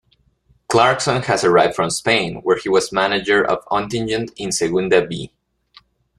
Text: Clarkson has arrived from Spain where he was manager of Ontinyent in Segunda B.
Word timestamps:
Clarkson 0.67 1.21
has 1.21 1.43
arrived 1.43 1.75
from 1.75 1.91
Spain 1.91 2.37
where 2.41 2.57
he 2.57 2.67
was 2.67 2.91
manager 2.91 3.45
of 3.45 3.63
Ontinyent 3.65 4.31
in 4.35 4.51
Segunda 4.51 5.05
B. 5.05 5.31